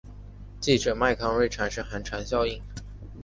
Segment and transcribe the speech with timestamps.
[0.59, 2.59] 记者麦康瑞产生寒蝉效应。